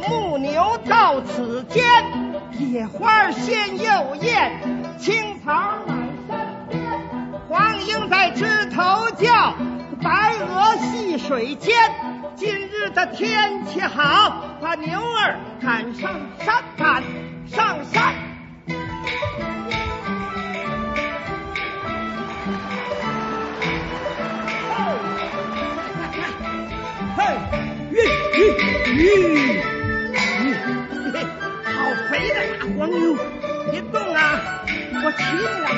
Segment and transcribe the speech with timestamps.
[0.00, 1.84] 牧牛到此间，
[2.58, 4.60] 野花鲜又艳，
[4.98, 5.52] 青草
[5.86, 5.96] 满
[6.28, 6.80] 山边。
[7.48, 9.54] 黄莺在枝头叫，
[10.02, 11.74] 白鹅戏水间。
[12.36, 17.02] 今日的天气好，把牛儿赶上山，赶
[17.46, 18.14] 上山。
[27.16, 27.24] 嘿，
[27.90, 27.96] 吁
[28.36, 29.77] 吁吁！
[31.88, 33.16] 好肥的大黄牛，
[33.70, 34.62] 别动啊，
[35.02, 35.72] 我骑你两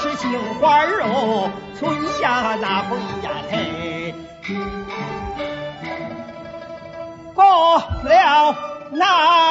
[0.00, 0.30] 是杏
[0.60, 4.14] 花肉，春夏那会呀嘿，
[7.34, 8.54] 过了
[8.92, 9.47] 那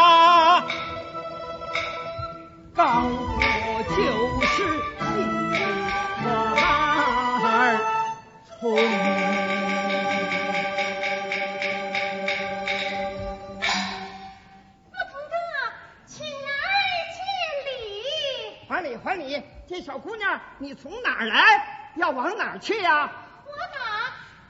[19.88, 21.94] 小姑娘，你从哪儿来？
[21.96, 23.10] 要往哪儿去呀？
[23.46, 23.80] 我打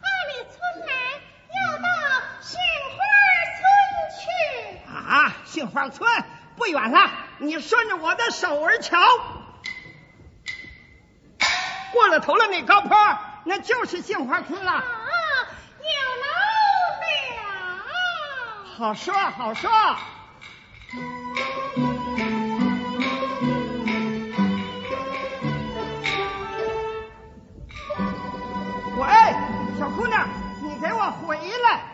[0.02, 0.58] 二里村
[0.88, 0.94] 来，
[1.54, 1.86] 要到
[2.42, 2.98] 杏花
[3.54, 3.62] 村
[4.18, 4.26] 去。
[4.90, 6.10] 啊，杏花村
[6.56, 8.98] 不远了，你顺着我的手儿瞧，
[11.92, 12.98] 过了头了那高坡，
[13.44, 14.72] 那就是杏花村了。
[14.72, 14.84] 啊，
[15.78, 16.26] 有楼
[17.38, 17.86] 了。
[18.76, 19.70] 好说好说。
[29.98, 30.28] 姑娘，
[30.62, 31.87] 你给我回来！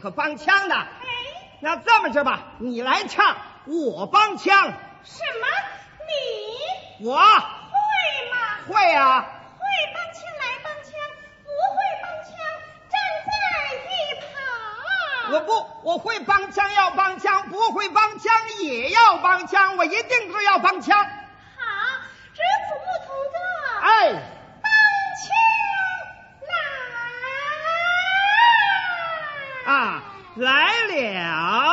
[0.00, 0.74] 那还得有个帮腔的。
[0.74, 0.86] 哎，
[1.60, 4.72] 那这么着吧，你来唱，我帮腔。
[5.04, 5.46] 什么？
[6.98, 7.06] 你？
[7.06, 7.22] 我会
[8.30, 8.36] 吗？
[8.68, 9.36] 会啊。
[15.32, 20.98] 我不，我会帮腔要帮腔，不会帮腔也要帮腔，我一定是要帮腔。
[20.98, 21.08] 好，
[22.34, 23.38] 这子木同志。
[23.80, 24.12] 哎，
[24.60, 24.72] 帮
[25.22, 25.30] 腔
[30.36, 31.69] 来，了。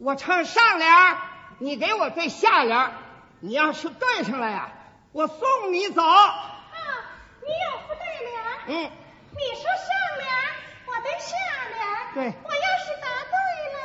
[0.00, 0.90] 我唱上联，
[1.58, 2.90] 你给我对下联。
[3.40, 4.72] 你要是对上了呀，
[5.12, 6.00] 我送你走。
[6.02, 6.56] 啊，
[7.42, 8.42] 你有不对联？
[8.66, 8.90] 嗯。
[9.32, 10.26] 你说上联，
[10.86, 11.36] 我对下
[11.68, 11.78] 联。
[12.14, 12.32] 对。
[12.42, 13.34] 我要是答对
[13.74, 13.78] 了，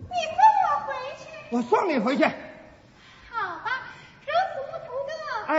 [0.00, 1.22] 你送我回去。
[1.50, 2.24] 我送你回去。
[2.24, 2.30] 好
[3.64, 3.70] 吧，
[4.26, 5.12] 如此不图的。
[5.46, 5.54] 哎。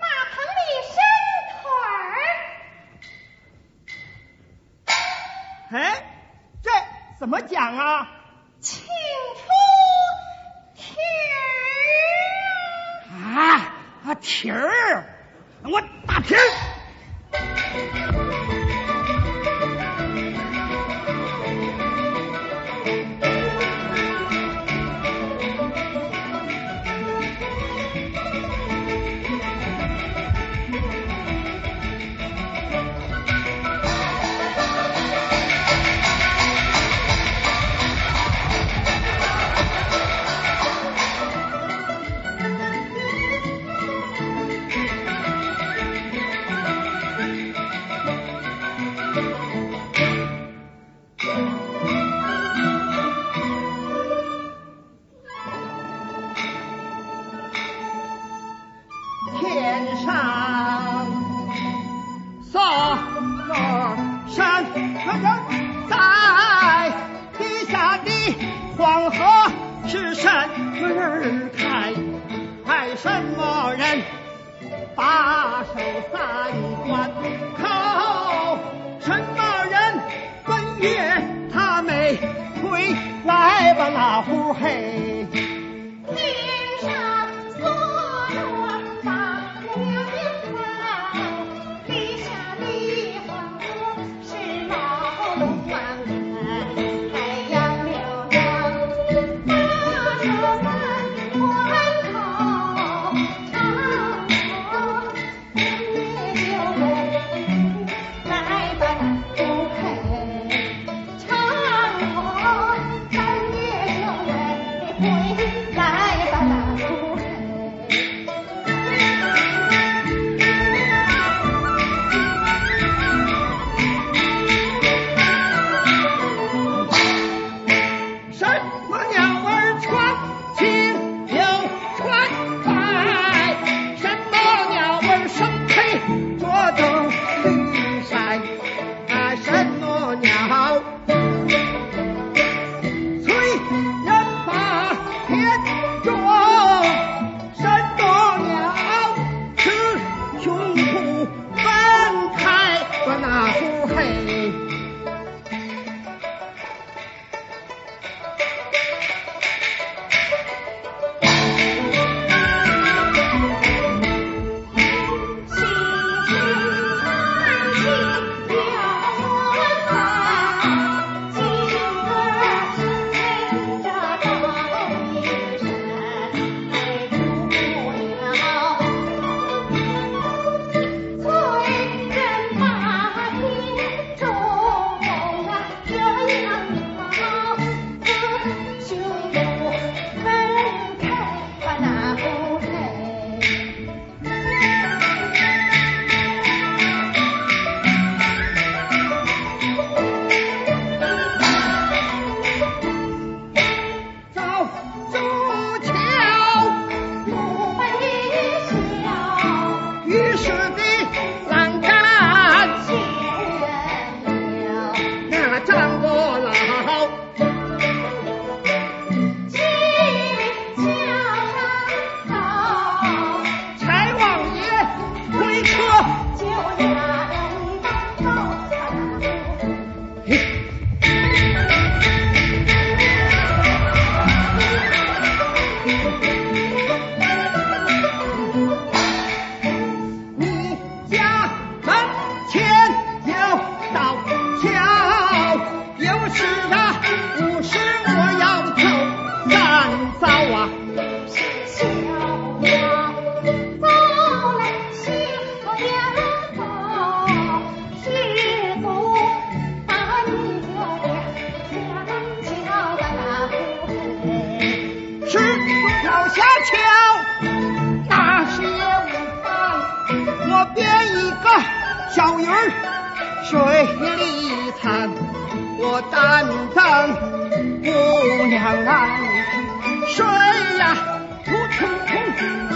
[0.00, 0.98] 马棚里伸
[1.62, 1.96] 腿儿。
[5.70, 5.72] 哎，
[6.60, 6.68] 这
[7.20, 8.10] 怎么讲啊？
[13.34, 13.74] 啊
[14.04, 15.04] 啊蹄儿
[15.64, 18.23] 我打皮儿。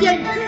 [0.01, 0.48] 通，